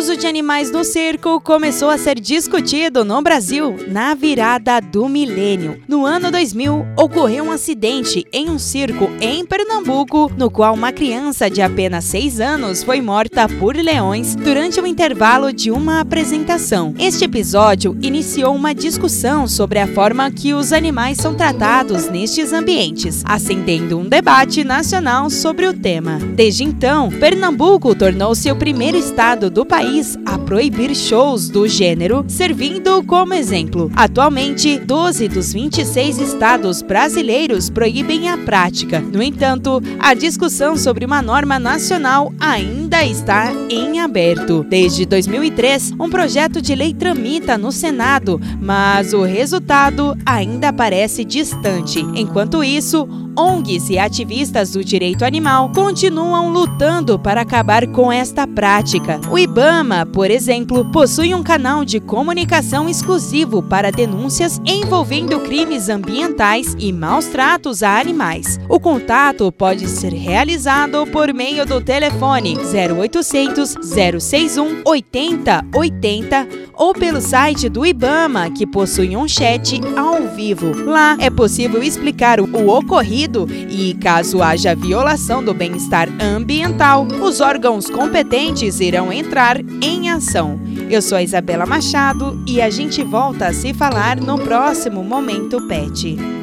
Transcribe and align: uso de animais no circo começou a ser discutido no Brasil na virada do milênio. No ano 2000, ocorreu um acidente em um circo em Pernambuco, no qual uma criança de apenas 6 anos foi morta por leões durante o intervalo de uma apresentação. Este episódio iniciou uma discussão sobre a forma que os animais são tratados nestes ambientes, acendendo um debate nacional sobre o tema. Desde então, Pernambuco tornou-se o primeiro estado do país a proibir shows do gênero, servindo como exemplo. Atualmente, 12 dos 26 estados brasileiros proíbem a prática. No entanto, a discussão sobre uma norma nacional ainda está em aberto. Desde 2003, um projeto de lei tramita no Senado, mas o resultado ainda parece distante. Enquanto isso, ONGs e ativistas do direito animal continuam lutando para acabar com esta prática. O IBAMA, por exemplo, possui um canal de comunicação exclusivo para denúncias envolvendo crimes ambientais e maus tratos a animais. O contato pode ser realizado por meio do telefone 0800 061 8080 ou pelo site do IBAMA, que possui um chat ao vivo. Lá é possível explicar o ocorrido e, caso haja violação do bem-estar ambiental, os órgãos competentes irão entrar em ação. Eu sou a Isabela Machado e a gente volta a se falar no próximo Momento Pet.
uso 0.00 0.16
de 0.16 0.26
animais 0.26 0.70
no 0.70 0.82
circo 0.82 1.38
começou 1.42 1.90
a 1.90 1.98
ser 1.98 2.18
discutido 2.18 3.04
no 3.04 3.20
Brasil 3.20 3.76
na 3.86 4.14
virada 4.14 4.80
do 4.80 5.06
milênio. 5.10 5.78
No 5.86 6.06
ano 6.06 6.30
2000, 6.30 6.86
ocorreu 6.96 7.44
um 7.44 7.50
acidente 7.50 8.26
em 8.32 8.48
um 8.48 8.58
circo 8.58 9.10
em 9.20 9.44
Pernambuco, 9.44 10.32
no 10.38 10.50
qual 10.50 10.72
uma 10.72 10.90
criança 10.90 11.50
de 11.50 11.60
apenas 11.60 12.04
6 12.04 12.40
anos 12.40 12.82
foi 12.82 13.02
morta 13.02 13.46
por 13.46 13.76
leões 13.76 14.34
durante 14.34 14.80
o 14.80 14.86
intervalo 14.86 15.52
de 15.52 15.70
uma 15.70 16.00
apresentação. 16.00 16.94
Este 16.98 17.26
episódio 17.26 17.94
iniciou 18.00 18.54
uma 18.54 18.74
discussão 18.74 19.46
sobre 19.46 19.80
a 19.80 19.86
forma 19.86 20.30
que 20.30 20.54
os 20.54 20.72
animais 20.72 21.18
são 21.18 21.34
tratados 21.34 22.08
nestes 22.08 22.54
ambientes, 22.54 23.22
acendendo 23.26 23.98
um 23.98 24.08
debate 24.08 24.64
nacional 24.64 25.28
sobre 25.28 25.66
o 25.66 25.74
tema. 25.74 26.18
Desde 26.34 26.64
então, 26.64 27.10
Pernambuco 27.10 27.94
tornou-se 27.94 28.50
o 28.50 28.56
primeiro 28.56 28.96
estado 28.96 29.50
do 29.50 29.66
país 29.90 30.16
a 30.24 30.38
proibir 30.38 30.94
shows 30.94 31.48
do 31.48 31.66
gênero, 31.66 32.24
servindo 32.28 33.02
como 33.02 33.34
exemplo. 33.34 33.90
Atualmente, 33.96 34.78
12 34.78 35.28
dos 35.28 35.52
26 35.52 36.18
estados 36.18 36.80
brasileiros 36.80 37.68
proíbem 37.68 38.28
a 38.28 38.38
prática. 38.38 39.00
No 39.00 39.20
entanto, 39.20 39.82
a 39.98 40.14
discussão 40.14 40.76
sobre 40.76 41.04
uma 41.04 41.20
norma 41.20 41.58
nacional 41.58 42.32
ainda 42.38 43.04
está 43.04 43.52
em 43.68 43.98
aberto. 43.98 44.64
Desde 44.68 45.04
2003, 45.04 45.92
um 45.98 46.08
projeto 46.08 46.62
de 46.62 46.74
lei 46.74 46.94
tramita 46.94 47.58
no 47.58 47.72
Senado, 47.72 48.40
mas 48.60 49.12
o 49.12 49.22
resultado 49.22 50.16
ainda 50.24 50.72
parece 50.72 51.24
distante. 51.24 52.00
Enquanto 52.14 52.62
isso, 52.62 53.08
ONGs 53.36 53.90
e 53.90 53.98
ativistas 53.98 54.72
do 54.72 54.84
direito 54.84 55.24
animal 55.24 55.70
continuam 55.70 56.50
lutando 56.50 57.18
para 57.18 57.40
acabar 57.40 57.86
com 57.86 58.10
esta 58.12 58.46
prática. 58.46 59.20
O 59.30 59.38
IBAMA, 59.38 60.06
por 60.06 60.30
exemplo, 60.30 60.84
possui 60.90 61.34
um 61.34 61.42
canal 61.42 61.84
de 61.84 62.00
comunicação 62.00 62.88
exclusivo 62.88 63.62
para 63.62 63.90
denúncias 63.90 64.60
envolvendo 64.64 65.40
crimes 65.40 65.88
ambientais 65.88 66.74
e 66.78 66.92
maus 66.92 67.26
tratos 67.26 67.82
a 67.82 67.98
animais. 67.98 68.58
O 68.68 68.78
contato 68.78 69.50
pode 69.52 69.86
ser 69.88 70.12
realizado 70.12 71.06
por 71.06 71.32
meio 71.32 71.64
do 71.64 71.80
telefone 71.80 72.56
0800 72.56 73.76
061 73.82 74.82
8080 74.84 76.59
ou 76.80 76.94
pelo 76.94 77.20
site 77.20 77.68
do 77.68 77.84
IBAMA, 77.84 78.50
que 78.50 78.66
possui 78.66 79.14
um 79.14 79.28
chat 79.28 79.78
ao 79.94 80.34
vivo. 80.34 80.72
Lá 80.86 81.14
é 81.20 81.28
possível 81.28 81.82
explicar 81.82 82.40
o 82.40 82.68
ocorrido 82.70 83.46
e, 83.68 83.92
caso 83.92 84.42
haja 84.42 84.74
violação 84.74 85.44
do 85.44 85.52
bem-estar 85.52 86.08
ambiental, 86.18 87.06
os 87.20 87.42
órgãos 87.42 87.90
competentes 87.90 88.80
irão 88.80 89.12
entrar 89.12 89.60
em 89.82 90.08
ação. 90.08 90.58
Eu 90.88 91.02
sou 91.02 91.18
a 91.18 91.22
Isabela 91.22 91.66
Machado 91.66 92.42
e 92.48 92.62
a 92.62 92.70
gente 92.70 93.04
volta 93.04 93.48
a 93.48 93.52
se 93.52 93.74
falar 93.74 94.18
no 94.18 94.38
próximo 94.38 95.04
Momento 95.04 95.60
Pet. 95.68 96.39